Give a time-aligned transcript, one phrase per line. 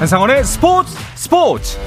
[0.00, 1.78] 한상원의 스포츠 스포츠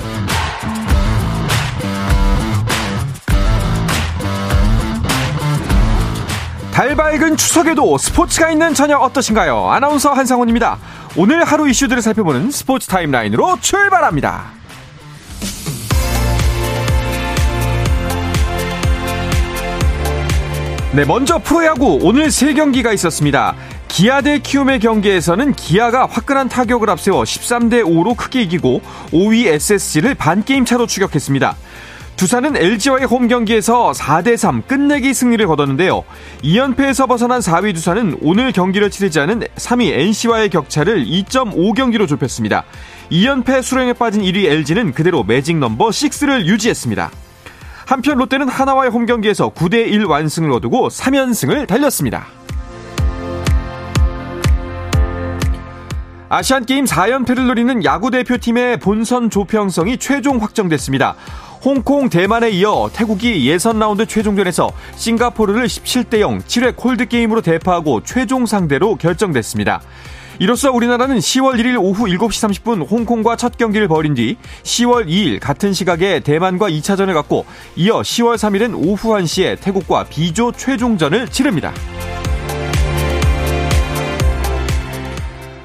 [6.71, 9.67] 달 밝은 추석에도 스포츠가 있는 저녁 어떠신가요?
[9.71, 10.77] 아나운서 한상원입니다.
[11.17, 14.43] 오늘 하루 이슈들을 살펴보는 스포츠 타임라인으로 출발합니다.
[20.91, 23.55] 네, 먼저 프로야구 오늘 세 경기가 있었습니다.
[23.93, 30.65] 기아 대 키움의 경기에서는 기아가 화끈한 타격을 앞세워 13대 5로 크게 이기고 5위 SSG를 반게임
[30.65, 31.55] 차로 추격했습니다.
[32.15, 36.03] 두산은 LG와의 홈 경기에서 4대3 끝내기 승리를 거뒀는데요.
[36.41, 42.63] 2연패에서 벗어난 4위 두산은 오늘 경기를 치르지 않은 3위 NC와의 격차를 2.5경기로 좁혔습니다.
[43.11, 47.11] 2연패 수령에 빠진 1위 LG는 그대로 매직 넘버 6를 유지했습니다.
[47.85, 52.25] 한편 롯데는 하나와의 홈 경기에서 9대1 완승을 거두고 3연승을 달렸습니다.
[56.33, 61.15] 아시안게임 4연패를 노리는 야구대표팀의 본선 조평성이 최종 확정됐습니다.
[61.63, 68.95] 홍콩, 대만에 이어 태국이 예선 라운드 최종전에서 싱가포르를 17대 0 7회 콜드게임으로 대파하고 최종 상대로
[68.95, 69.81] 결정됐습니다.
[70.39, 75.71] 이로써 우리나라는 10월 1일 오후 7시 30분 홍콩과 첫 경기를 벌인 뒤 10월 2일 같은
[75.71, 81.71] 시각에 대만과 2차전을 갖고 이어 10월 3일은 오후 1시에 태국과 B조 최종전을 치릅니다.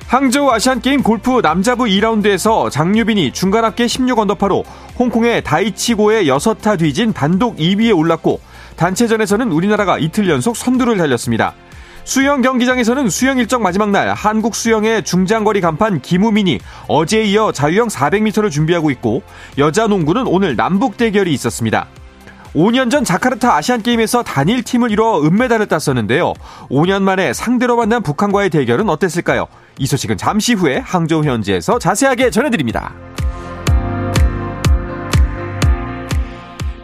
[0.09, 4.65] 항저우 아시안게임 골프 남자부 2라운드에서 장유빈이 중간 합계 16 언더파로
[4.99, 8.41] 홍콩의 다이치고의 6타 뒤진 단독 2위에 올랐고
[8.77, 11.53] 단체전에서는 우리나라가 이틀 연속 선두를 달렸습니다.
[12.05, 18.51] 수영 경기장에서는 수영 일정 마지막 날 한국 수영의 중장거리 간판 김우민이 어제에 이어 자유형 400m를
[18.51, 19.23] 준비하고 있고
[19.59, 21.87] 여자 농구는 오늘 남북 대결이 있었습니다.
[22.55, 26.33] 5년 전 자카르타 아시안게임에서 단일 팀을 이뤄 은메달을 땄었는데요.
[26.71, 29.49] 5년 만에 상대로 만난 북한과의 대결은 어땠을까요?
[29.79, 32.95] 이 소식은 잠시 후에 항저우 현지에서 자세하게 전해드립니다.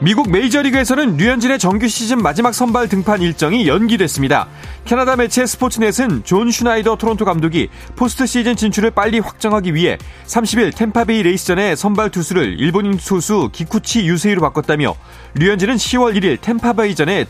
[0.04, 4.48] 미국 메이저리그에서는 류현진의 정규 시즌 마지막 선발 등판 일정이 연기됐습니다.
[4.84, 11.22] 캐나다 매체 스포츠넷은 존 슈나이더 토론토 감독이 포스트 시즌 진출을 빨리 확정하기 위해 30일 템파베이
[11.22, 14.94] 레이스전에 선발 투수를 일본인 투수 기쿠치 유세이로 바꿨다며
[15.36, 17.24] 류현진은 10월 1일 템파베이전에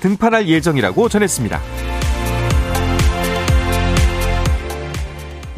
[0.00, 1.60] 등판할 예정이라고 전했습니다.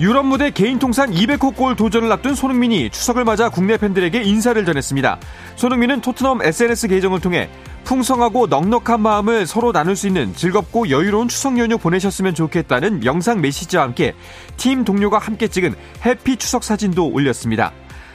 [0.02, 5.20] 유럽 무대 개인 통산 200호 골 도전을 앞둔 손흥민이 추석을 맞아 국내 팬들에게 인사를 전했습니다.
[5.54, 7.48] 손흥민은 토트넘 SNS 계정을 통해
[7.84, 13.84] 풍성하고 넉넉한 마음을 서로 나눌 수 있는 즐겁고 여유로운 추석 연휴 보내셨으면 좋겠다는 영상 메시지와
[13.84, 14.12] 함께
[14.56, 17.70] 팀 동료가 함께 찍은 해피 추석 사진도 올렸습니다.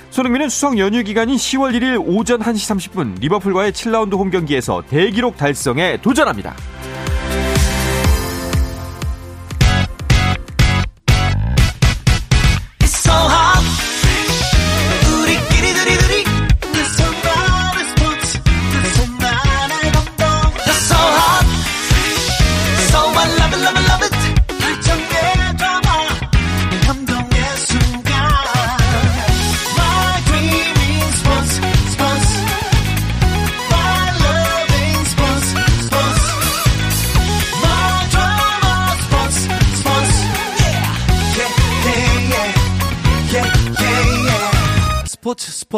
[0.10, 6.00] 손흥민은 추석 연휴 기간인 10월 1일 오전 1시 30분 리버풀과의 7라운드 홈 경기에서 대기록 달성에
[6.02, 6.54] 도전합니다.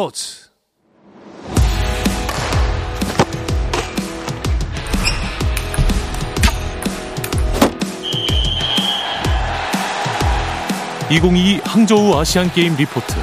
[0.00, 0.48] 스포츠
[11.10, 13.14] (2022) 항저우 아시안게임 리포트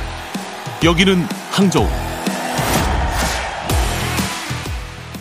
[0.84, 1.18] 여기는
[1.50, 1.88] 항저우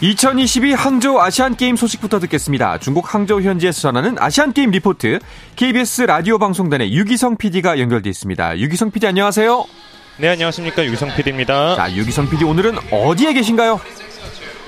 [0.02, 2.78] 2022 항저우 아시안게임 소식부터 듣겠습니다.
[2.78, 5.20] 중국 항저우 현지에서 전하는 아시안게임 리포트
[5.56, 8.58] KBS 라디오 방송단의 유기성 PD가 연결돼 있습니다.
[8.58, 9.85] 유기성 PD 안녕하세요.
[10.18, 10.84] 네, 안녕하십니까.
[10.84, 11.76] 유기성 PD입니다.
[11.76, 13.78] 자, 유기성 PD 오늘은 어디에 계신가요?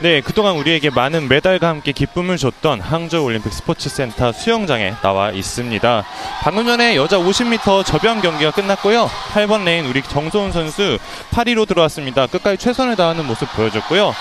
[0.00, 6.04] 네, 그동안 우리에게 많은 메달과 함께 기쁨을 줬던 항저우 올림픽 스포츠 센터 수영장에 나와 있습니다.
[6.40, 9.10] 방금 전에 여자 50m 접영 경기가 끝났고요.
[9.32, 10.98] 8번 레인 우리 정소은 선수
[11.32, 12.28] 8위로 들어왔습니다.
[12.28, 14.14] 끝까지 최선을 다하는 모습 보여줬고요.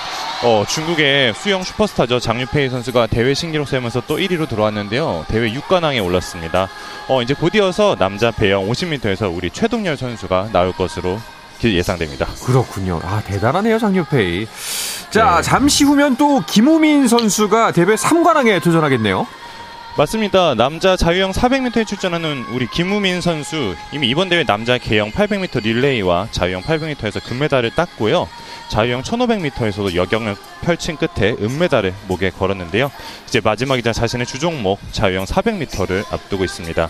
[0.44, 2.19] 어, 중국의 수영 슈퍼스타죠.
[2.21, 5.25] 장위페이 선수가 대회 신기록 세우면서 또 1위로 들어왔는데요.
[5.27, 6.69] 대회 6관왕에 올랐습니다.
[7.07, 11.19] 어, 이제 곧 이어서 남자 배영 50m에서 우리 최동열 선수가 나올 것으로
[11.63, 12.27] 예상됩니다.
[12.45, 13.00] 그렇군요.
[13.04, 14.48] 아, 대단하네요, 장유페이.
[15.09, 15.42] 자, 네.
[15.42, 19.25] 잠시 후면 또 김우민 선수가 대회 3관왕에 도전하겠네요.
[19.97, 20.53] 맞습니다.
[20.53, 26.61] 남자 자유형 400m에 출전하는 우리 김우민 선수 이미 이번 대회 남자 개형 800m 릴레이와 자유형
[26.61, 28.29] 800m에서 금메달을 땄고요.
[28.69, 32.91] 자유형 1500m에서도 여경을 펼친 끝에 은메달을 목에 걸었는데요.
[33.27, 36.89] 이제 마지막이자 자신의 주종목 자유형 400m를 앞두고 있습니다.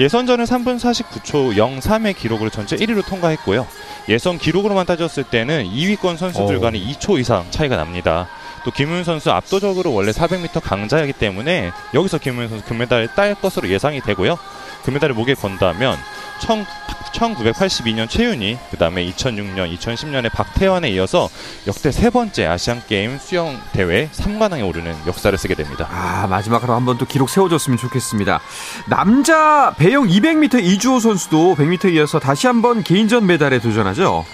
[0.00, 3.68] 예선전은 3분 49초 03의 기록으로 전체 1위로 통과했고요.
[4.08, 8.28] 예선 기록으로만 따졌을 때는 2위권 선수들과는 2초 이상 차이가 납니다.
[8.68, 14.02] 또 김훈 선수 압도적으로 원래 400m 강자이기 때문에 여기서 김훈 선수 금메달을 딸 것으로 예상이
[14.02, 14.38] 되고요.
[14.84, 15.96] 금메달을 목에 건다면
[16.40, 21.30] 1982년 최윤희, 그 다음에 2006년, 2010년에 박태환에 이어서
[21.66, 25.88] 역대 세 번째 아시안 게임 수영 대회 3관왕에 오르는 역사를 쓰게 됩니다.
[25.90, 28.40] 아 마지막으로 한번 또 기록 세워줬으면 좋겠습니다.
[28.86, 34.26] 남자 배영 200m 이주호 선수도 100m 이어서 다시 한번 개인전 메달에 도전하죠.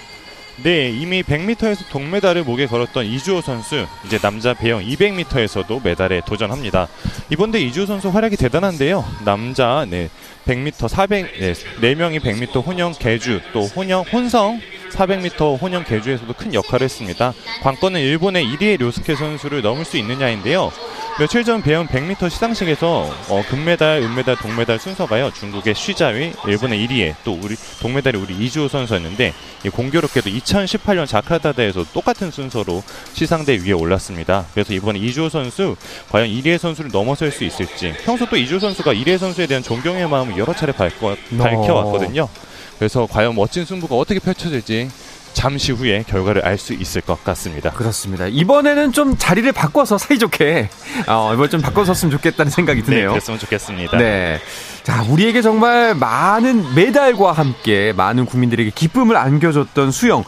[0.63, 6.87] 네, 이미 100m에서 동메달을 목에 걸었던 이주호 선수, 이제 남자 배영 200m에서도 메달에 도전합니다.
[7.29, 9.03] 이번 대 이주호 선수 활약이 대단한데요.
[9.25, 10.09] 남자 네,
[10.45, 14.61] 100m, 400, 네, 4명이 100m 혼영 개주, 또 혼영, 혼성
[14.95, 17.33] 400m 혼영 개주에서도 큰 역할을 했습니다.
[17.61, 20.71] 관건은 일본의 1위의 료스케 선수를 넘을 수 있느냐인데요.
[21.17, 25.31] 며칠 전 배운 100m 시상식에서 어, 금메달, 은메달, 동메달 순서가요.
[25.31, 29.33] 중국의 쉬자위, 일본의 1위에 또 우리 동메달이 우리 이주호 선수였는데
[29.71, 32.83] 공교롭게도 2018년 자카르타대에서 똑같은 순서로
[33.13, 34.45] 시상대 위에 올랐습니다.
[34.53, 35.77] 그래서 이번에 이주호 선수
[36.11, 40.37] 과연 1위의 선수를 넘어설 수 있을지 평소 또 이주호 선수가 1위의 선수에 대한 존경의 마음을
[40.37, 42.27] 여러 차례 밝혀, 밝혀왔거든요.
[42.77, 44.89] 그래서 과연 멋진 승부가 어떻게 펼쳐질지
[45.33, 47.71] 잠시 후에 결과를 알 수 있을 것 같습니다.
[47.71, 48.25] 그렇습니다.
[48.27, 50.69] 이번에는 좀 자리를 바꿔서 사이좋게
[51.07, 53.09] 어, 이번 좀 바꿔섰으면 좋겠다는 생각이 네, 드네요.
[53.09, 53.97] 그랬으면 좋겠습니다.
[53.97, 54.39] 네.
[54.83, 60.23] 자, 우리에게 정말 많은 메달과 함께 많은 국민들에게 기쁨을 안겨줬던 수영.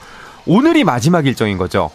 [0.45, 1.89] 오늘이 마지막 일정인 거죠.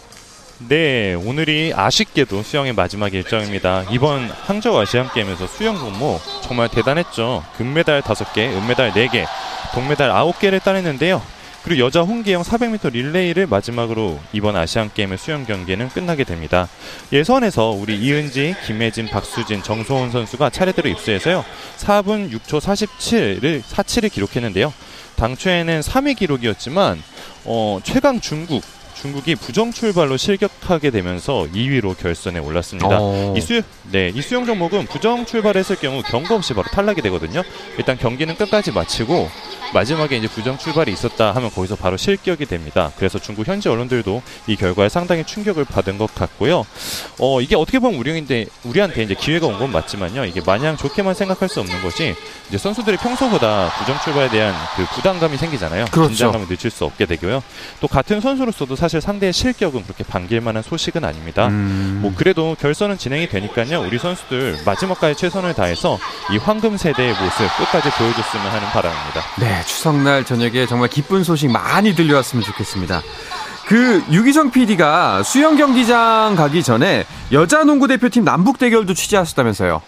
[0.69, 3.85] 네, 오늘이 아쉽게도 수영의 마지막 일정입니다.
[3.91, 7.45] 이번 항저우 아시안 게임에서 수영 종목 정말 대단했죠.
[7.57, 9.27] 금메달 5개, 은메달 4개,
[9.75, 11.21] 동메달 9개를 따냈는데요.
[11.65, 16.69] 그리고 여자 홍계영 400m 릴레이를 마지막으로 이번 아시안 게임의 수영 경기는 끝나게 됩니다.
[17.13, 21.45] 예선에서 우리 이은지, 김혜진, 박수진, 정소훈 선수가 차례대로 입수해서요.
[21.79, 24.73] 4분 6초 47을 47을 기록했는데요.
[25.17, 27.03] 당초에는 3위 기록이었지만
[27.45, 28.63] 어, 최강 중국
[29.03, 32.99] 중국이 부정 출발로 실격하게 되면서 2위로 결선에 올랐습니다.
[33.01, 33.35] 어.
[33.37, 33.61] 이수
[33.91, 37.43] 네, 이 수영 종목은 부정 출발했을 경우 경고 없이 바로 탈락이 되거든요.
[37.79, 39.29] 일단 경기는 끝까지 마치고
[39.75, 42.93] 마지막에 이제 부정 출발이 있었다 하면 거기서 바로 실격이 됩니다.
[42.97, 46.65] 그래서 중국 현지 언론들도 이 결과에 상당히 충격을 받은 것 같고요.
[47.19, 50.25] 어, 이게 어떻게 보면 우리인데 우리한테 이제 기회가 온 건 맞지만요.
[50.27, 52.15] 이게 마냥 좋게만 생각할 수 없는 것이
[52.49, 55.87] 이제 선수들이 평소보다 부정 출발에 대한 그 부담감이 생기잖아요.
[55.87, 56.09] 그렇죠.
[56.09, 57.43] 긴장감을 늦출 수 없게 되고요.
[57.81, 61.49] 또 같은 선수로서도 사실 상대의 실격은 그렇게 반길 만한 소식은 아닙니다.
[61.49, 62.01] 음.
[62.03, 63.83] 뭐 그래도 결선은 진행이 되니까요.
[63.83, 65.99] 우리 선수들 마지막까지 최선을 다해서
[66.33, 69.23] 이 황금 세대의 모습 끝까지 보여줬으면 하는 바람입니다.
[69.41, 73.03] 네, 추석날 저녁에 정말 기쁜 소식 많이 들려왔으면 좋겠습니다.
[73.67, 79.81] 그 유기성 PD가 수영 경기장 가기 전에 여자 농구 대표팀 남북 대결도 취재하셨다면서요.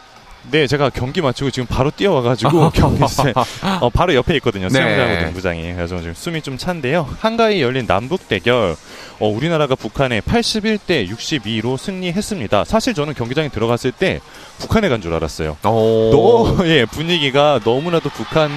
[0.50, 3.32] 네, 제가 경기 마치고 지금 바로 뛰어와가지고 경기장에
[3.80, 4.68] 어, 바로 옆에 있거든요.
[4.68, 4.74] 네.
[4.74, 5.72] 수영장하고 농구장이.
[5.74, 7.08] 그래서 지금 숨이 좀 찬데요.
[7.20, 8.76] 한가히 열린 남북 대결.
[9.20, 12.64] 어, 우리나라가 북한에 81대 62로 승리했습니다.
[12.64, 14.20] 사실 저는 경기장에 들어갔을 때
[14.58, 15.56] 북한에 간 줄 알았어요.
[15.64, 16.10] 오.
[16.58, 18.50] 너, 예, 분위기가 너무나도 북한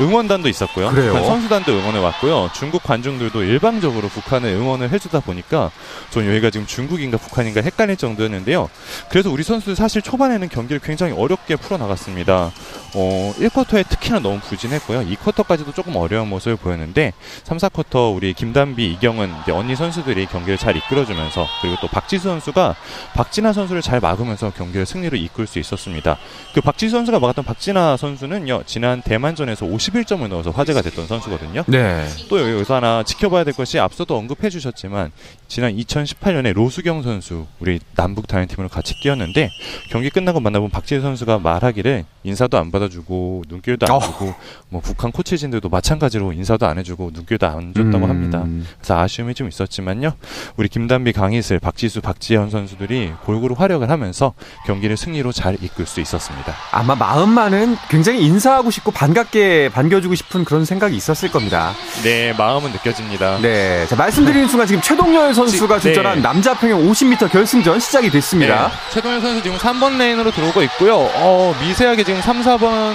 [0.00, 0.90] 응원단도 있었고요.
[0.90, 2.50] 북한 선수단도 응원해 왔고요.
[2.54, 5.70] 중국 관중들도 일방적으로 북한을 응원을 해주다 보니까
[6.10, 8.68] 전 여기가 지금 중국인가 북한인가 헷갈릴 정도였는데요.
[9.08, 12.50] 그래서 우리 선수들 사실 초반에는 경기를 굉장히 어렵게 풀어나갔습니다.
[12.96, 15.00] 어, 1쿼터에 특히나 너무 부진했고요.
[15.00, 17.12] 2쿼터까지도 조금 어려운 모습을 보였는데
[17.44, 22.76] 3, 4쿼터 우리 김단비, 이경은 언니 선수들이 경기를 잘 이끌어주면서 그리고 또 박지수 선수가
[23.14, 26.18] 박진아 선수를 잘 막으면서 경기를 승리로 이끌 수 있었습니다.
[26.54, 31.64] 그 박지수 선수가 막았던 박진아 선수는요 지난 대만전에서 51점을 넣어서 화제가 됐던 선수거든요.
[31.66, 32.06] 네.
[32.28, 35.12] 또 여기서 하나 지켜봐야 될 것이 앞서도 언급해 주셨지만
[35.54, 39.52] 지난 2018년에 로수경 선수 우리 남북 단일팀으로 같이 뛰었는데
[39.88, 44.00] 경기 끝나고 만나본 박지수 선수가 말하기를 인사도 안 받아주고 눈길도 안 어.
[44.00, 44.34] 주고
[44.68, 48.10] 뭐 북한 코치진들도 마찬가지로 인사도 안 해주고 눈길도 안 줬다고 음.
[48.10, 48.44] 합니다.
[48.78, 50.14] 그래서 아쉬움이 좀 있었지만요.
[50.56, 54.34] 우리 김단비, 강희슬, 박지수, 박지현 선수들이 골고루 활약을 하면서
[54.66, 56.52] 경기를 승리로 잘 이끌 수 있었습니다.
[56.72, 61.74] 아마 마음만은 굉장히 인사하고 싶고 반갑게 반겨주고 싶은 그런 생각이 있었을 겁니다.
[62.02, 63.38] 네, 마음은 느껴집니다.
[63.38, 63.86] 네.
[63.86, 65.94] 자, 말씀드리는 순간 지금 최동열 선수 가 지- 네.
[65.94, 68.68] 출전한 남자 평영 50m 결승전 시작이 됐습니다.
[68.68, 71.08] 네, 최동현 선수 지금 3번 레인으로 들어오고 있고요.
[71.14, 72.94] 어, 미세하게 지금 3, 4번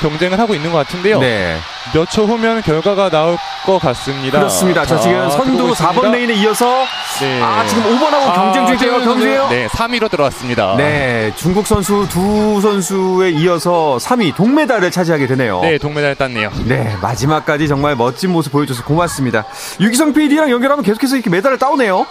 [0.00, 1.20] 경쟁을 하고 있는 것 같은데요.
[1.20, 1.56] 네.
[1.94, 4.38] 몇 초 후면 결과가 나올 것 같습니다.
[4.38, 4.84] 그렇습니다.
[4.86, 6.10] 자, 지금 선두 들어오고 4번 있습니다.
[6.10, 6.84] 레인에 이어서
[7.20, 7.40] 네.
[7.42, 8.96] 아, 지금 5번하고 경쟁 중이에요.
[8.96, 9.48] 아, 경주예요.
[9.48, 10.74] 네, 3위로 들어왔습니다.
[10.76, 15.60] 네, 중국 선수 두 선수에 이어서 3위 동메달을 차지하게 되네요.
[15.62, 16.50] 네, 동메달 땄네요.
[16.64, 19.44] 네, 마지막까지 정말 멋진 모습 보여줘서 고맙습니다.
[19.80, 22.06] 유기성 PD랑 연결하면 계속해서 이렇게 메달을 따오네요.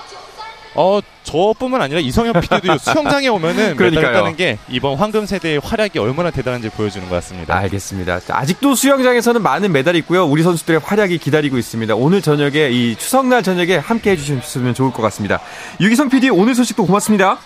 [0.75, 4.13] 어, 저뿐만 아니라 이성현 PD도 수영장에 오면은 그러니까요.
[4.13, 7.55] 따는 게 이번 황금 세대의 활약이 얼마나 대단한지 보여주는 것 같습니다.
[7.57, 8.19] 알겠습니다.
[8.21, 10.25] 자, 아직도 수영장에서는 많은 메달이 있고요.
[10.25, 11.95] 우리 선수들의 활약이 기다리고 있습니다.
[11.95, 15.39] 오늘 저녁에 이 추석날 저녁에 함께 해주셨으면 좋을 것 같습니다.
[15.81, 17.39] 유기성 PD 오늘 소식도 고맙습니다.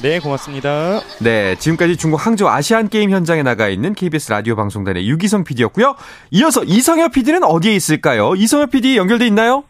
[0.00, 1.00] 네, 고맙습니다.
[1.20, 5.94] 네, 지금까지 중국 항저우 아시안 게임 현장에 나가 있는 KBS 라디오 방송단의 유기성 PD였고요.
[6.32, 8.34] 이어서 이성엽 PD는 어디에 있을까요?
[8.34, 9.62] 이성엽 PD 연결돼 있나요?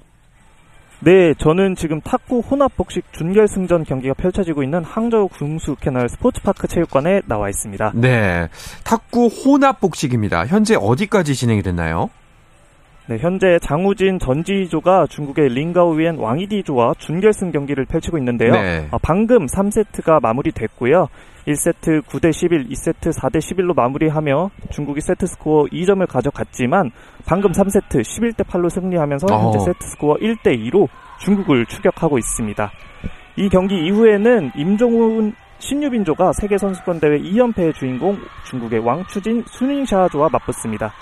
[1.05, 7.23] 네, 저는 지금 탁구 혼합 복식 준결승전 경기가 펼쳐지고 있는 항저우 궁수 캐널 스포츠파크 체육관에
[7.27, 7.93] 나와 있습니다.
[7.97, 8.47] 네,
[8.85, 10.47] 탁구 혼합 복식입니다.
[10.47, 12.09] 현재 어디까지 진행이 됐나요?
[13.07, 18.53] 네, 현재 장우진 전지조가 중국의 링가오위엔 왕이디조와 준결승 경기를 펼치고 있는데요.
[18.53, 18.87] 네.
[18.93, 21.09] 어, 방금 3세트가 마무리됐고요.
[21.47, 26.91] 1세트 9대 11, 2세트 4대 11로 마무리하며 중국이 세트 스코어 2점을 가져갔지만
[27.27, 29.61] 방금 3세트 11대 8로 승리하면서 현재 어.
[29.61, 30.89] 세트 스코어 1대 2로
[31.21, 32.71] 중국을 추격하고 있습니다.
[33.37, 40.93] 이 경기 이후에는 임종훈 신유빈조가 세계 선수권 대회 2연패의 주인공 중국의 왕추진 수닝샤조와 맞붙습니다.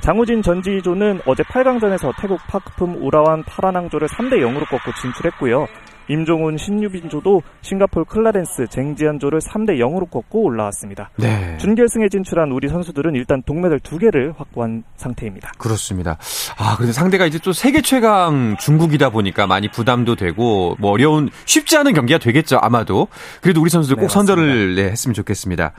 [0.00, 5.66] 장우진 전지조는 어제 8강전에서 태국 파크품 우라완 파라낭조를 3대 0으로 꺾고 진출했고요.
[6.08, 11.10] 임종훈 신유빈조도 싱가폴 클라렌스 쟁지안조를 3대 0으로 꺾고 올라왔습니다.
[11.16, 11.56] 네.
[11.58, 15.52] 준결승에 진출한 우리 선수들은 일단 동메달 두 개를 확보한 상태입니다.
[15.58, 16.18] 그렇습니다.
[16.58, 21.76] 아, 근데 상대가 이제 또 세계 최강 중국이다 보니까 많이 부담도 되고, 뭐 어려운, 쉽지
[21.78, 23.08] 않은 경기가 되겠죠, 아마도.
[23.40, 25.72] 그래도 우리 선수들 꼭 네, 선전을 네, 했으면 좋겠습니다.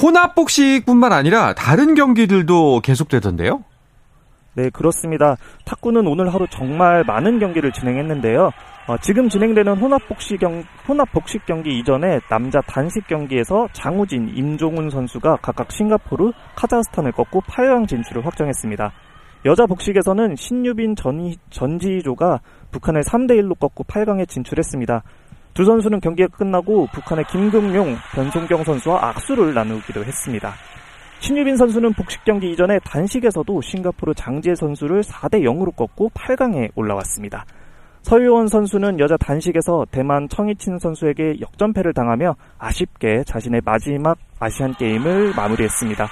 [0.00, 3.64] 혼합복식뿐만 아니라 다른 경기들도 계속되던데요?
[4.56, 5.36] 네, 그렇습니다.
[5.66, 8.50] 탁구는 오늘 하루 정말 많은 경기를 진행했는데요.
[8.88, 14.88] 어, 지금 진행되는 혼합 복식 경 혼합 복식 경기 이전에 남자 단식 경기에서 장우진, 임종훈
[14.88, 18.92] 선수가 각각 싱가포르, 카자흐스탄을 꺾고 8강 진출을 확정했습니다.
[19.44, 25.02] 여자 복식에서는 신유빈 전, 전지조가 북한을 3대 1로 꺾고 8강에 진출했습니다.
[25.52, 30.54] 두 선수는 경기가 끝나고 북한의 김금용, 변송경 선수와 악수를 나누기도 했습니다.
[31.26, 37.44] 신유빈 선수는 복식 경기 이전에 단식에서도 싱가포르 장지혜 선수를 4대 0으로 꺾고 8강에 올라왔습니다.
[38.02, 46.06] 서유원 선수는 여자 단식에서 대만 청이친 선수에게 역전패를 당하며 아쉽게 자신의 마지막 아시안 게임을 마무리했습니다.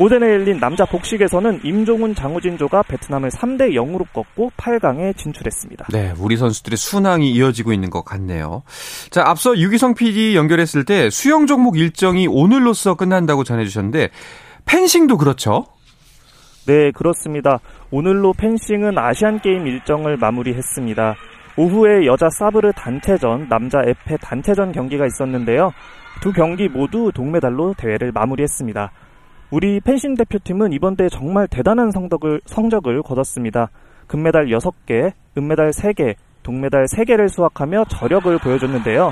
[0.00, 5.86] 오전에 열린 남자 복식에서는 임종훈 장우진조가 베트남을 3대 0으로 꺾고 8강에 진출했습니다.
[5.90, 8.62] 네, 우리 선수들의 순항이 이어지고 있는 것 같네요.
[9.10, 14.10] 자, 앞서 유기성 PD 연결했을 때 수영 종목 일정이 오늘로써 끝난다고 전해주셨는데,
[14.66, 15.66] 펜싱도 그렇죠?
[16.66, 17.58] 네, 그렇습니다.
[17.90, 21.16] 오늘로 펜싱은 아시안 게임 일정을 마무리했습니다.
[21.56, 25.72] 오후에 여자 사브르 단체전, 남자 에페 단체전 경기가 있었는데요.
[26.20, 28.92] 두 경기 모두 동메달로 대회를 마무리했습니다.
[29.50, 33.70] 우리 펜싱 대표팀은 이번 대회 정말 대단한 성적을, 성적을 거뒀습니다.
[34.06, 39.10] 금메달 6개, 은메달 3개, 동메달 3개를 수확하며 저력을 보여줬는데요.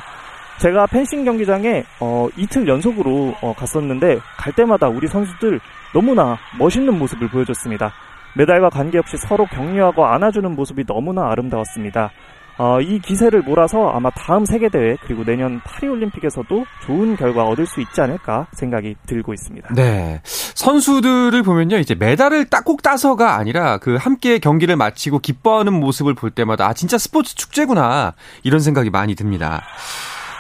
[0.61, 5.61] 제가 펜싱 경기장에 어, 이틀 연속으로 어, 갔었는데 갈 때마다 우리 선수들
[5.95, 7.93] 너무나 멋있는 모습을 보여줬습니다.
[8.37, 12.11] 메달과 관계없이 서로 격려하고 안아주는 모습이 너무나 아름다웠습니다.
[12.59, 18.01] 어, 이 기세를 몰아서 아마 다음 세계대회 그리고 내년 파리올림픽에서도 좋은 결과 얻을 수 있지
[18.01, 19.75] 않을까 생각이 들고 있습니다.
[19.75, 20.21] 네.
[20.25, 26.33] 선수들을 보면요, 이제 메달을 딱 꼭 따서가 아니라 그 함께 경기를 마치고 기뻐하는 모습을 볼
[26.33, 28.15] 때마다 아, 진짜 스포츠 축제구나.
[28.43, 29.63] 이런 생각이 많이 듭니다.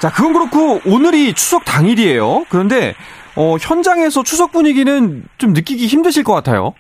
[0.00, 2.46] 자, 그건 그렇고 오늘이 추석 당일이에요.
[2.48, 2.94] 그런데
[3.36, 6.74] 어, 현장에서 추석 분위기는 좀 느끼기 힘드실 것 같아요.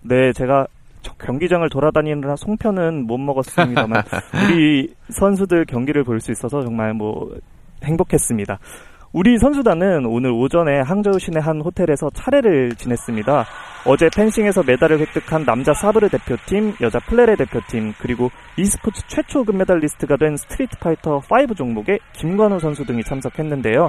[0.00, 0.77] 네, 제가 저
[1.18, 4.02] 경기장을 돌아다니느라 송편은 못 먹었습니다만
[4.50, 7.30] 우리 선수들 경기를 볼 수 있어서 정말 뭐
[7.84, 8.58] 행복했습니다.
[9.12, 13.46] 우리 선수단은 오늘 오전에 항저우 시내 한 호텔에서 차례를 지냈습니다.
[13.86, 20.36] 어제 펜싱에서 메달을 획득한 남자 사브르 대표팀, 여자 플레레 대표팀, 그리고 e스포츠 최초 금메달리스트가 된
[20.36, 23.88] 스트리트 파이터 5 종목에 김관우 선수 등이 참석했는데요.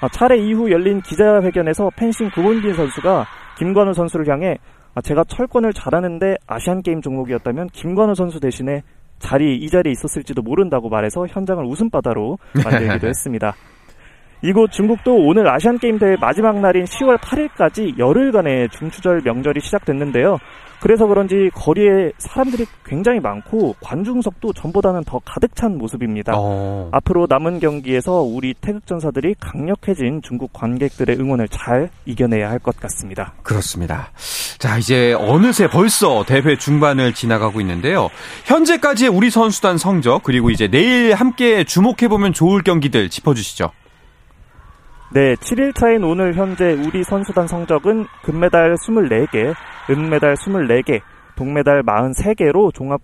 [0.00, 3.26] 아, 차례 이후 열린 기자회견에서 펜싱 구본길 선수가
[3.58, 4.58] 김관우 선수를 향해
[4.94, 8.82] 아, 제가 철권을 잘하는데 아시안 게임 종목이었다면 김관우 선수 대신에
[9.18, 13.54] 자리 이 자리에 있었을지도 모른다고 말해서 현장을 웃음바다로 만들기도 했습니다.
[14.44, 20.36] 이곳 중국도 오늘 아시안게임 대회 마지막 날인 10월 8일까지 열흘간의 중추절 명절이 시작됐는데요.
[20.80, 26.34] 그래서 그런지 거리에 사람들이 굉장히 많고 관중석도 전보다는 더 가득 찬 모습입니다.
[26.36, 26.90] 어.
[26.92, 33.32] 앞으로 남은 경기에서 우리 태극전사들이 강력해진 중국 관객들의 응원을 잘 이겨내야 할 것 같습니다.
[33.42, 34.10] 그렇습니다.
[34.58, 38.10] 자, 이제 어느새 벌써 대회 중반을 지나가고 있는데요.
[38.44, 43.70] 현재까지의 우리 선수단 성적, 그리고 이제 내일 함께 주목해보면 좋을 경기들 짚어주시죠.
[45.14, 49.54] 네, 7일차인 오늘 현재 우리 선수단 성적은 금메달 24개,
[49.88, 51.02] 은메달 24개,
[51.36, 53.00] 동메달 43개로 종합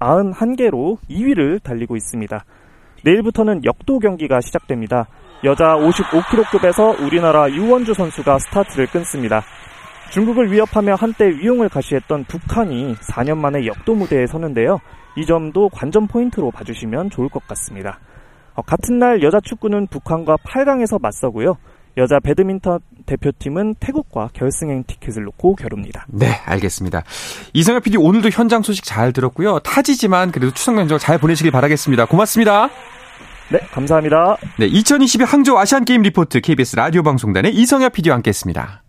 [0.00, 2.42] 91개로 2위를 달리고 있습니다.
[3.04, 5.08] 내일부터는 역도 경기가 시작됩니다.
[5.44, 9.42] 여자 55kg급에서 우리나라 유원주 선수가 스타트를 끊습니다.
[10.12, 14.78] 중국을 위협하며 한때 위용을 가시했던 북한이 4년 만에 역도 무대에 서는데요.
[15.18, 17.98] 이 점도 관전 포인트로 봐주시면 좋을 것 같습니다.
[18.56, 21.56] 어, 같은 날 여자 축구는 북한과 8강에서 맞서고요.
[21.98, 26.04] 여자 배드민턴 대표팀은 태국과 결승행 티켓을 놓고 겨룹니다.
[26.08, 27.04] 네, 알겠습니다.
[27.54, 29.60] 이성엽 PD 오늘도 현장 소식 잘 들었고요.
[29.60, 32.06] 타지지만 그래도 추석 명절 잘 보내시길 바라겠습니다.
[32.06, 32.68] 고맙습니다.
[33.50, 34.36] 네, 감사합니다.
[34.58, 38.82] 네, 2022 항저우 아시안 게임 리포트 KBS 라디오 방송단의 이성엽 PD와 함께했습니다.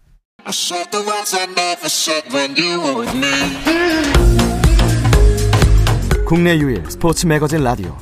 [6.25, 7.95] 국내 유일 스포츠 매거진 라디오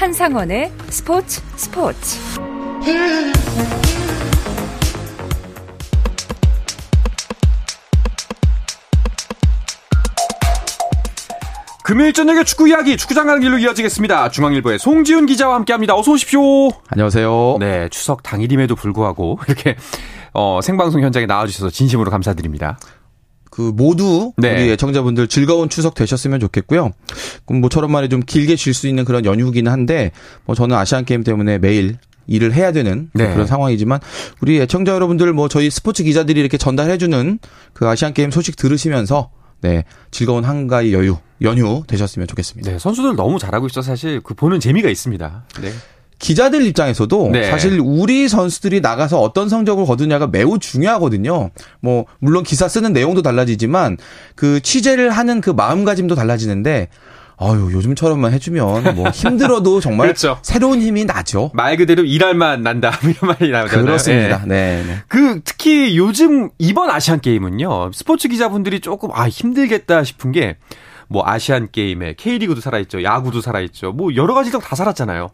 [0.00, 2.18] 한상원의 스포츠 스포츠
[11.84, 14.30] 금요일 저녁의 축구 이야기 축구장 가는 길로 이어지겠습니다.
[14.30, 15.94] 중앙일보의 송지훈 기자와 함께합니다.
[15.94, 16.40] 어서 오십시오.
[16.88, 17.58] 안녕하세요.
[17.60, 19.76] 네, 추석 당일임에도 불구하고 이렇게
[20.32, 22.78] 어, 생방송 현장에 나와주셔서 진심으로 감사드립니다.
[23.50, 24.52] 그 모두 네.
[24.52, 26.92] 우리 애청자분들 즐거운 추석 되셨으면 좋겠고요.
[27.44, 30.12] 그럼 모처럼 말에 좀 길게 쉴 수 있는 그런 연휴기는 한데
[30.44, 33.32] 뭐 저는 아시안 게임 때문에 매일 일을 해야 되는 네.
[33.32, 33.98] 그런 상황이지만
[34.40, 37.40] 우리 애청자 여러분들 뭐 저희 스포츠 기자들이 이렇게 전달해 주는
[37.72, 39.30] 그 아시안 게임 소식 들으시면서
[39.62, 42.70] 네 즐거운 한가위 여유 연휴 되셨으면 좋겠습니다.
[42.70, 45.44] 네, 선수들 너무 잘하고 있어 사실 그 보는 재미가 있습니다.
[45.60, 45.72] 네.
[46.20, 47.50] 기자들 입장에서도 네.
[47.50, 51.50] 사실 우리 선수들이 나가서 어떤 성적을 거두냐가 매우 중요하거든요.
[51.80, 53.96] 뭐 물론 기사 쓰는 내용도 달라지지만
[54.36, 56.88] 그 취재를 하는 그 마음가짐도 달라지는데
[57.38, 60.38] 아유 요즘처럼만 해주면 뭐 힘들어도 정말 그렇죠.
[60.42, 61.50] 새로운 힘이 나죠.
[61.54, 63.86] 말 그대로 일할만 난다 이런 말이 나오잖아요.
[63.86, 64.44] 그렇습니다.
[64.46, 64.76] 네.
[64.76, 64.84] 네.
[64.86, 64.98] 네.
[65.08, 70.56] 그 특히 요즘 이번 아시안 게임은요 스포츠 기자분들이 조금 아 힘들겠다 싶은 게
[71.10, 75.28] 뭐 아시안 게임에 K리그도 살아있죠, 야구도 살아있죠, 뭐 여러 가지가 다 살았잖아요.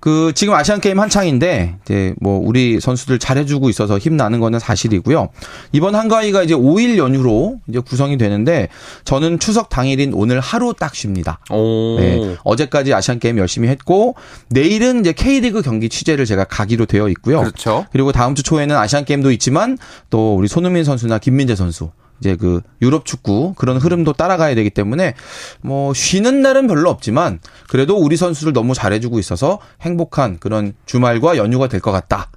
[0.00, 5.28] 그 지금 아시안 게임 한창인데 이제 뭐 우리 선수들 잘해주고 있어서 힘 나는 거는 사실이고요.
[5.72, 8.68] 이번 한가위가 이제 5일 연휴로 이제 구성이 되는데
[9.04, 11.40] 저는 추석 당일인 오늘 하루 딱 쉽니다.
[11.50, 11.96] 오.
[11.98, 14.14] 네, 어제까지 아시안 게임 열심히 했고
[14.50, 17.40] 내일은 이제 K리그 경기 취재를 제가 가기로 되어 있고요.
[17.40, 17.86] 그렇죠.
[17.90, 19.78] 그리고 다음 주 초에는 아시안 게임도 있지만
[20.10, 25.14] 또 우리 손흥민 선수나 김민재 선수 이제 그 유럽 축구 그런 흐름도 따라가야 되기 때문에
[25.62, 31.68] 뭐 쉬는 날은 별로 없지만 그래도 우리 선수들 너무 잘해주고 있어서 행복한 그런 주말과 연휴가
[31.68, 32.30] 될 것 같다.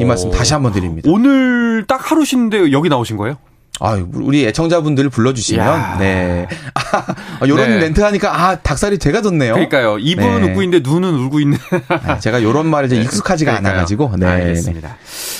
[0.00, 1.08] 이 말씀 다시 한번 드립니다.
[1.10, 3.36] 오늘 딱 하루 쉬는데 여기 나오신 거예요?
[3.80, 5.96] 아유, 우리 애청자분들 불러주시면, 야.
[5.98, 6.46] 네.
[6.74, 7.78] 아, 요런 네.
[7.78, 9.54] 멘트 하니까, 아, 닭살이 제가 돋네요.
[9.54, 9.98] 그러니까요.
[9.98, 10.50] 입은 네.
[10.50, 11.58] 웃고 있는데 눈은 울고 있는.
[11.88, 13.72] 아, 제가 요런 말에 이제 익숙하지가 그러니까요.
[13.72, 14.26] 않아가지고, 네.
[14.26, 14.96] 알겠습니다.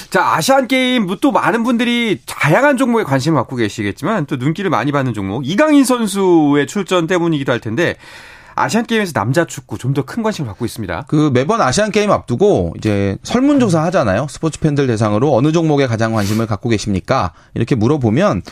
[0.08, 5.14] 자, 아시안 게임 뭐또 많은 분들이 다양한 종목에 관심을 갖고 계시겠지만 또 눈길을 많이 받는
[5.14, 7.96] 종목 이강인 선수의 출전 때문이기도 할 텐데
[8.60, 11.04] 아시안 게임에서 남자 축구 좀 더 큰 관심을 갖고 있습니다.
[11.08, 14.26] 그 매번 아시안 게임 앞두고 이제 설문조사 하잖아요.
[14.30, 17.32] 스포츠 팬들 대상으로 어느 종목에 가장 관심을 갖고 계십니까?
[17.54, 18.42] 이렇게 물어보면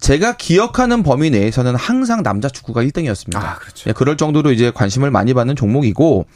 [0.00, 3.36] 제가 기억하는 범위 내에서는 항상 남자 축구가 1등이었습니다.
[3.36, 3.92] 아, 그렇죠.
[3.94, 6.26] 그럴 정도로 이제 관심을 많이 받는 종목이고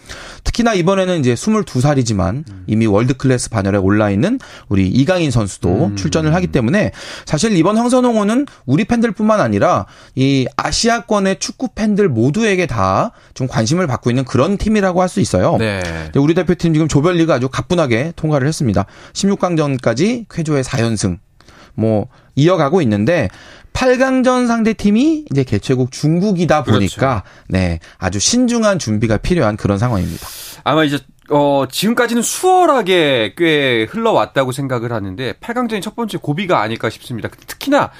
[0.45, 4.39] 특히나 이번에는 이제 22살이지만 이미 world class 반열에 올라 있는
[4.69, 6.93] 우리 이강인 선수도 출전을 하기 때문에
[7.27, 14.25] 사실 이번 황선홍호는 우리 팬들뿐만 아니라 이 아시아권의 축구 팬들 모두에게 다좀 관심을 받고 있는
[14.25, 15.57] 그런 팀이라고 할 수 있어요.
[15.59, 15.81] 네.
[15.83, 18.87] 네, 우리 대표팀 지금 조별리그 아주 가뿐하게 통과를 했습니다.
[19.13, 21.19] 16강전까지 쾌조의 4연승.
[21.75, 22.07] 뭐
[22.37, 23.29] 이어가고 있는데
[23.73, 30.27] 8강전 상대팀이 이제 개최국 중국이다 보니까 네, 아주 신중한 준비가 필요한 그런 상황입니다.
[30.65, 30.99] 아마 이제
[31.31, 37.29] 어 지금까지는 수월하게 꽤 흘러왔다고 생각을 하는데 8강전이 첫 번째 고비가 아닐까 싶습니다.
[37.47, 37.91] 특히나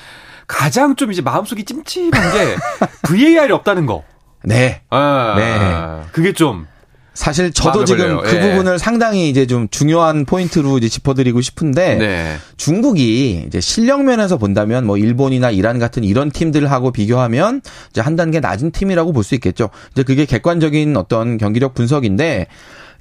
[0.47, 2.57] 가장 좀 이제 마음속이 찜찜한 게
[3.09, 4.03] VAR이 없다는 거.
[4.45, 4.81] 네.
[4.91, 6.09] 아, 네.
[6.13, 6.67] 그게 좀
[7.13, 8.23] 사실 저도 지금.
[8.23, 8.41] 그 예.
[8.41, 12.37] 부분을 상당히 이제 좀 중요한 포인트로 이제 짚어드리고 싶은데 네.
[12.57, 18.41] 중국이 이제 실력 면에서 본다면 뭐 일본이나 이란 같은 이런 팀들하고 비교하면 이제 한 단계
[18.41, 19.69] 낮은 팀이라고 볼 수 있겠죠.
[19.93, 22.47] 이제 그게 객관적인 어떤 경기력 분석인데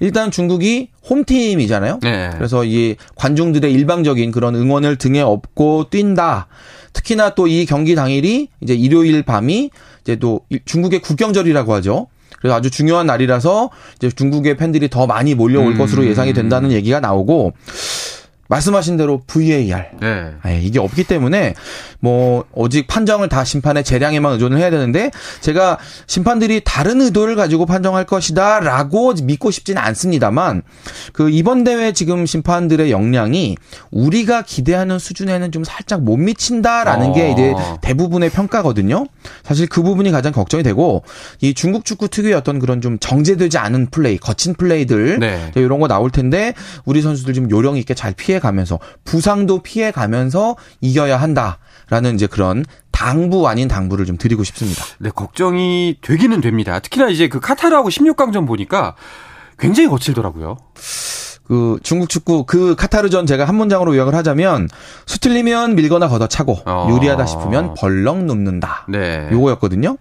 [0.00, 2.00] 일단 중국이 홈팀이잖아요.
[2.02, 2.30] 네.
[2.34, 6.46] 그래서 이 관중들의 일방적인 그런 응원을 등에 업고 뛴다.
[6.92, 9.70] 특히나 또 이 경기 당일이 이제 일요일 밤이
[10.02, 12.08] 이제 또 중국의 국경절이라고 하죠.
[12.38, 15.78] 그래서 아주 중요한 날이라서 이제 중국의 팬들이 더 많이 몰려올 음.
[15.78, 17.52] 것으로 예상이 된다는 얘기가 나오고
[18.50, 20.32] 말씀하신 대로 VAR 네.
[20.46, 21.54] 예, 이게 없기 때문에
[22.00, 25.10] 뭐 오직 판정을 다 심판의 재량에만 의존을 해야 되는데
[25.40, 30.62] 제가 심판들이 다른 의도를 가지고 판정할 것이다라고 믿고 싶지는 않습니다만
[31.12, 33.56] 그 이번 대회 지금 심판들의 역량이
[33.92, 37.12] 우리가 기대하는 수준에는 좀 살짝 못 미친다라는 어.
[37.12, 39.06] 게 이제 대부분의 평가거든요.
[39.44, 41.04] 사실 그 부분이 가장 걱정이 되고
[41.40, 45.52] 이 중국 축구 특유의 어떤 그런 좀 정제되지 않은 플레이, 거친 플레이들 네.
[45.54, 50.56] 이런 거 나올 텐데 우리 선수들 좀 요령 있게 잘 피해 가면서 부상도 피해 가면서
[50.80, 54.84] 이겨야 한다라는 이제 그런 당부 아닌 당부를 좀 드리고 싶습니다.
[54.98, 56.80] 네, 걱정이 되기는 됩니다.
[56.80, 58.96] 특히나 이제 그 카타르하고 16강전 보니까
[59.58, 60.56] 굉장히 거칠더라고요.
[61.50, 64.68] 그 중국 축구 그 카타르전 제가 한 문장으로 요약을 하자면
[65.06, 66.88] 수틀리면 밀거나 걷어차고 어.
[66.92, 68.86] 유리하다 싶으면 벌렁 눕는다.
[68.88, 69.28] 네.
[69.32, 69.96] 요거였거든요.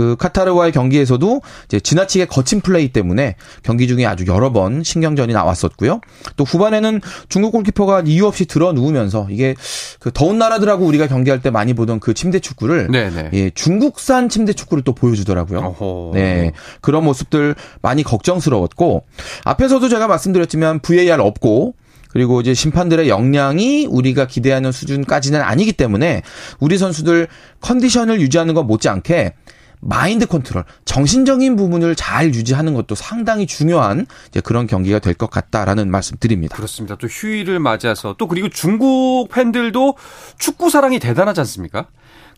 [0.00, 6.00] 그 카타르와의 경기에서도 이제 지나치게 거친 플레이 때문에 경기 중에 아주 여러 번 신경전이 나왔었고요.
[6.36, 9.54] 또 후반에는 중국 골키퍼가 이유 없이 들어 누우면서 이게
[9.98, 13.30] 그 더운 나라들하고 우리가 경기할 때 많이 보던 그 침대 축구를 네네.
[13.34, 15.58] 예, 중국산 침대 축구를 또 보여주더라고요.
[15.58, 16.12] 어허.
[16.14, 16.52] 네.
[16.80, 19.04] 그런 모습들 많이 걱정스러웠고,
[19.44, 21.74] 앞에서도 제가 말씀드렸지만 VAR 없고,
[22.08, 26.22] 그리고 이제 심판들의 역량이 우리가 기대하는 수준까지는 아니기 때문에
[26.58, 27.28] 우리 선수들
[27.60, 29.34] 컨디션을 유지하는 것 못지않게
[29.80, 35.90] 마인드 컨트롤, 정신적인 부분을 잘 유지하는 것도 상당히 중요한 이제 그런 경기가 될 것 같다라는
[35.90, 36.56] 말씀 드립니다.
[36.56, 36.96] 그렇습니다.
[36.96, 39.96] 또 휴일을 맞아서 또 그리고 중국 팬들도
[40.38, 41.86] 축구 사랑이 대단하지 않습니까?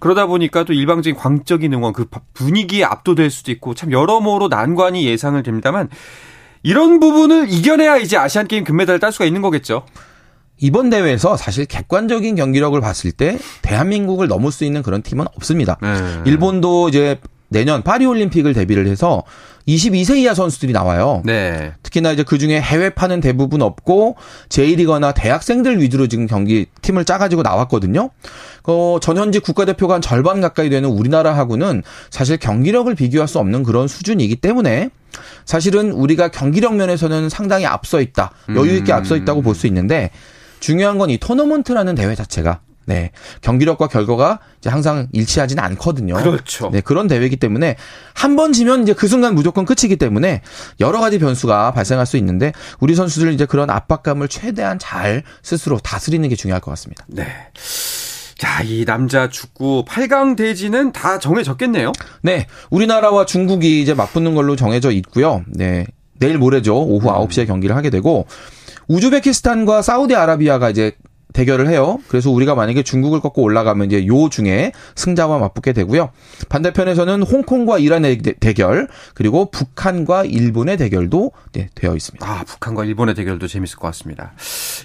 [0.01, 5.41] 그러다 보니까 또 일방적인 광적인 응원 그 분위기에 압도될 수도 있고 참 여러모로 난관이 예상을
[5.43, 5.89] 됩니다만
[6.65, 9.85] 이런 부분을 이겨내야 이제 아시안 게임 금메달을 딸 수가 있는 거겠죠.
[10.63, 15.77] 이번 대회에서 사실 객관적인 경기력을 봤을 때 대한민국을 넘을 수 있는 그런 팀은 없습니다.
[15.83, 15.89] 네.
[16.25, 19.25] 일본도 이제 내년 파리 올림픽을 대비를 해서
[19.67, 21.21] 22세 이하 선수들이 나와요.
[21.25, 21.73] 네.
[21.83, 24.17] 특히나 이제 그 중에 해외파는 대부분 없고
[24.49, 28.11] 제1리거나 대학생들 위주로 지금 경기 팀을 짜가지고 나왔거든요.
[28.65, 34.37] 어, 전현직 국가대표가 한 절반 가까이 되는 우리나라하고는 사실 경기력을 비교할 수 없는 그런 수준이기
[34.37, 34.91] 때문에
[35.45, 38.97] 사실은 우리가 경기력 면에서는 상당히 앞서 있다, 여유 있게 음.
[38.97, 40.11] 앞서 있다고 볼 수 있는데
[40.63, 43.11] 중요한 건 이 토너먼트라는 대회 자체가 네
[43.43, 46.15] 경기력과 결과가 이제 항상 일치하지는 않거든요.
[46.15, 46.71] 그렇죠.
[46.71, 47.77] 네, 그런 대회이기 때문에
[48.15, 50.41] 한 번 지면 이제 그 순간 무조건 끝이기 때문에
[50.81, 56.29] 여러 가지 변수가 발생할 수 있는데 우리 선수들 이제 그런 압박감을 최대한 잘 스스로 다스리는
[56.29, 57.05] 게 중요할 것 같습니다.
[57.09, 57.27] 네.
[58.39, 61.93] 자, 이 남자 축구 8강 대지는 다 정해졌겠네요.
[62.23, 65.45] 네, 우리나라와 중국이 이제 맞붙는 걸로 정해져 있고요.
[65.47, 65.87] 네.
[66.19, 66.77] 내일 모레죠.
[66.77, 68.27] 오후 9시에 경기를 하게 되고
[68.93, 70.93] 우즈베키스탄과 사우디아라비아가 이제
[71.33, 71.99] 대결을 해요.
[72.09, 76.11] 그래서 우리가 만약에 중국을 꺾고 올라가면 이제 요 중에 승자와 맞붙게 되고요.
[76.51, 82.27] 반대편에서는 홍콩과 이란의 대- 대결, 그리고 북한과 일본의 대결도 네, 되어 있습니다.
[82.31, 84.33] 아, 북한과 일본의 대결도 재밌을 것 같습니다.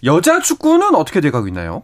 [0.06, 1.84] 여자 축구는 어떻게 돼가고 있나요?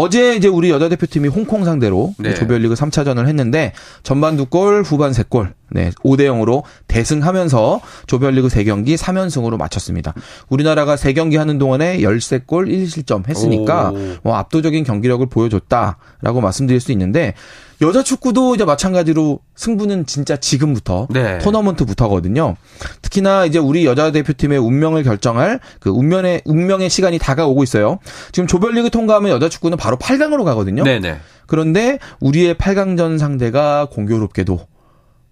[0.00, 2.32] 어제 이제 우리 여자 대표팀이 홍콩 상대로 네.
[2.32, 3.72] 조별리그 3차전을 했는데
[4.04, 5.52] 전반 2골, 후반 3골.
[5.70, 10.14] 네, 5대 0으로 대승하면서 조별리그 3경기 3연승으로 마쳤습니다.
[10.48, 13.98] 우리나라가 3경기 하는 동안에 13골 1실점 했으니까 오.
[14.22, 17.34] 뭐 압도적인 경기력을 보여줬다라고 말씀드릴 수 있는데
[17.80, 21.38] 여자 축구도 이제 마찬가지로 승부는 진짜 지금부터 네.
[21.38, 22.56] 토너먼트부터거든요.
[23.02, 27.98] 특히나 이제 우리 여자 대표팀의 운명을 결정할 그 운명의 운명의 시간이 다가오고 있어요.
[28.32, 30.82] 지금 조별리그 통과하면 여자 축구는 바로 8강으로 가거든요.
[30.82, 31.18] 네네.
[31.46, 34.60] 그런데 우리의 8강전 상대가 공교롭게도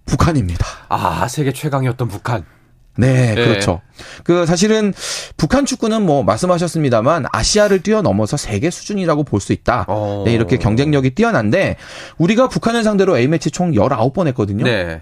[0.06, 0.64] 북한입니다.
[0.88, 2.44] 아, 세계 최강이었던 북한.
[2.96, 3.44] 네, 네.
[3.44, 3.80] 그렇죠.
[4.24, 4.92] 그 사실은
[5.36, 9.84] 북한 축구는 뭐 말씀하셨습니다만 아시아를 뛰어넘어서 세계 수준이라고 볼 수 있다.
[9.88, 10.22] 어.
[10.26, 11.76] 네, 이렇게 경쟁력이 뛰어난데
[12.18, 14.64] 우리가 북한을 상대로 A매치 총 19번 했거든요.
[14.64, 15.00] 네.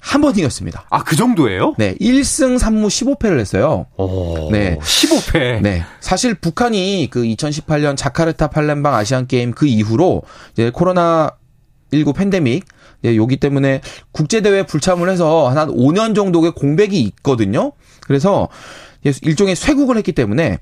[0.00, 0.84] 한 번 이겼습니다.
[0.90, 1.74] 아, 그 정도예요?
[1.78, 3.86] 네, 1승 3무 15패를 했어요.
[3.96, 4.50] 오.
[4.52, 4.78] 네.
[4.80, 5.60] 15패.
[5.62, 5.82] 네.
[6.00, 10.22] 사실 북한이 그 2018년 자카르타 팔렘방 아시안 게임 그 이후로
[10.52, 11.30] 이제 코로나
[11.92, 12.64] 19 팬데믹
[13.06, 13.80] 예, 요기 때문에
[14.12, 17.72] 국제 대회 불참을 해서 한 5년 정도의 공백이 있거든요.
[18.02, 18.50] 그래서 예,
[19.22, 20.58] 일종의 쇄국을 했기 때문에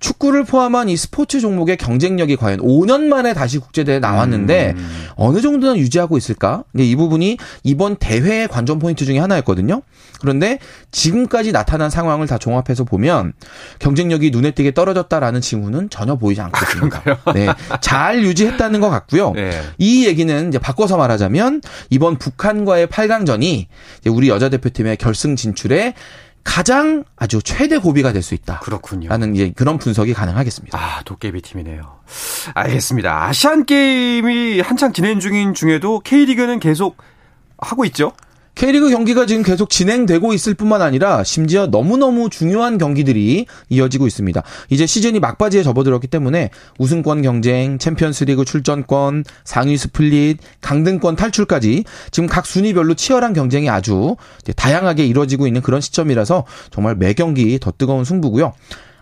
[0.00, 5.06] 축구를 포함한 이 스포츠 종목의 경쟁력이 과연 5년 만에 다시 국제 대회에 나왔는데 음.
[5.16, 6.64] 어느 정도는 유지하고 있을까?
[6.72, 9.82] 근데 이 부분이 이번 대회의 관전 포인트 중에 하나였거든요.
[10.20, 10.58] 그런데
[10.92, 13.32] 지금까지 나타난 상황을 다 종합해서 보면
[13.78, 17.02] 경쟁력이 눈에 띄게 떨어졌다라는 징후는 전혀 보이지 않고 있습니다.
[17.34, 17.48] 네,
[17.80, 19.32] 잘 유지했다는 것 같고요.
[19.32, 19.50] 네.
[19.78, 23.66] 이 얘기는 이제 바꿔서 말하자면 이번 북한과의 8강전이
[24.06, 25.94] 우리 여자 대표팀의 결승 진출에
[26.44, 28.60] 가장 아주 최대 고비가 될 수 있다.
[28.60, 29.08] 그렇군요.
[29.08, 30.78] 라는 예, 그런 분석이 가능하겠습니다.
[30.78, 32.00] 아, 도깨비 팀이네요.
[32.54, 33.24] 알겠습니다.
[33.26, 36.96] 아시안 게임이 한창 진행 중인 중에도 K리그는 계속
[37.58, 38.12] 하고 있죠?
[38.54, 44.42] K리그 경기가 지금 계속 진행되고 있을 뿐만 아니라 심지어 너무너무 중요한 경기들이 이어지고 있습니다.
[44.68, 52.44] 이제 시즌이 막바지에 접어들었기 때문에 우승권 경쟁, 챔피언스리그 출전권, 상위 스플릿, 강등권 탈출까지 지금 각
[52.44, 54.16] 순위별로 치열한 경쟁이 아주
[54.56, 58.52] 다양하게 이루어지고 있는 그런 시점이라서 정말 매 경기 더 뜨거운 승부고요.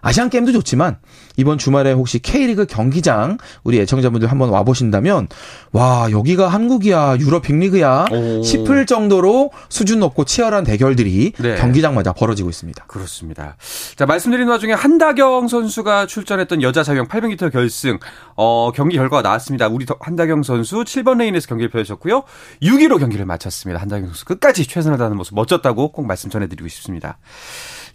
[0.08, 0.96] 아시안 게임도 좋지만
[1.36, 5.28] 이번 주말에 혹시 K리그 경기장 우리 애청자분들 한번 와 보신다면
[5.72, 8.42] 와 여기가 한국이야 유럽 빅리그야 오.
[8.42, 11.56] 싶을 정도로 수준 높고 치열한 대결들이 네.
[11.56, 12.86] 경기장마다 벌어지고 있습니다.
[12.86, 13.56] 그렇습니다.
[13.96, 17.98] 자, 말씀드린 와중에 한다경 선수가 출전했던 여자 자유형 800m 결승,
[18.34, 19.68] 어, 경기 결과가 나왔습니다.
[19.68, 22.22] 우리 더- 한다경 선수 7번 레인에서 경기를 펼쳤고요.
[22.62, 23.78] 6위로 경기를 마쳤습니다.
[23.82, 27.18] 한다경 선수 끝까지 최선을 다하는 모습 멋졌다고 꼭 말씀 전해드리고 싶습니다.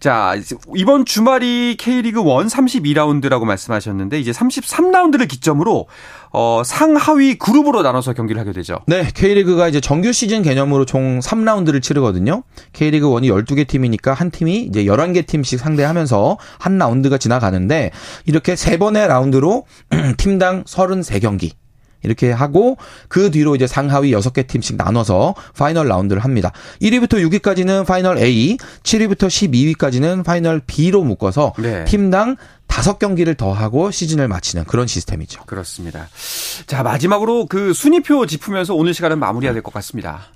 [0.04, 0.36] 자,
[0.76, 5.88] 이번 주말이 K리그 1 32라운드라고 말씀하셨는데 이제 33라운드를 기점으로
[6.34, 8.80] 어, 상하위 그룹으로 나눠서 경기를 하게 되죠.
[8.86, 12.44] 네, K리그가 이제 정규 시즌 개념으로 총 3라운드를 치르거든요.
[12.74, 17.92] K리그 1이 12개 팀이니까 한 팀이 이제 11개 팀씩 상대하면서 한 라운드가 지나가는데
[18.26, 19.66] 이렇게 세 번의 라운드로
[20.18, 21.52] 팀당 33경기
[22.04, 26.52] 이렇게 하고 그 뒤로 이제 상하위 6개 팀씩 나눠서 파이널 라운드를 합니다.
[26.82, 31.86] 1위부터 6위까지는 파이널 A, 7위부터 12위까지는 파이널 B로 묶어서 네.
[31.86, 32.36] 팀당
[32.68, 35.44] 5경기를 더 하고 시즌을 마치는 그런 시스템이죠.
[35.46, 36.08] 그렇습니다.
[36.66, 40.33] 자, 마지막으로 그 순위표 짚으면서 오늘 시간은 마무리해야 될 것 같습니다.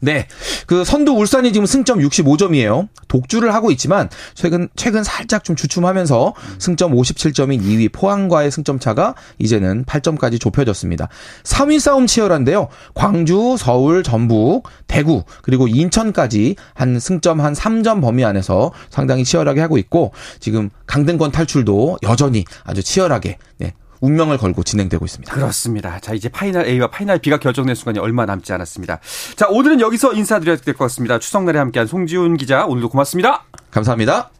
[0.00, 0.26] 네.
[0.66, 2.88] 그 선두 울산이 지금 승점 65점이에요.
[3.08, 9.84] 독주를 하고 있지만 최근 최근 살짝 좀 주춤하면서 승점 57점인 2위 포항과의 승점 차가 이제는
[9.84, 11.08] 8점까지 좁혀졌습니다.
[11.44, 12.68] 3위 싸움 치열한데요.
[12.94, 19.78] 광주, 서울, 전북, 대구 그리고 인천까지 한 승점 한 3점 범위 안에서 상당히 치열하게 하고
[19.78, 25.32] 있고 지금 강등권 탈출도 여전히 아주 치열하게 네, 운명을 걸고 진행되고 있습니다.
[25.32, 25.98] 그렇습니다.
[26.00, 29.00] 자, 이제 파이널 A와 파이널 B가 결정된 순간이 얼마 남지 않았습니다.
[29.36, 31.18] 자, 오늘은 여기서 인사드려야 될 것 같습니다.
[31.18, 33.44] 추석날에 함께한 송지훈 기자, 오늘도 고맙습니다.
[33.70, 34.30] 감사합니다.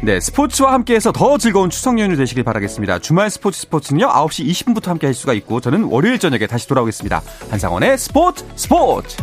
[0.00, 3.00] 네, 스포츠와 함께해서 더 즐거운 추석 연휴 되시길 바라겠습니다.
[3.00, 7.20] 주말 스포츠 스포츠는요, 9시 20분부터 함께 할 수가 있고, 저는 월요일 저녁에 다시 돌아오겠습니다.
[7.50, 9.16] 한상원의 스포츠 스포츠!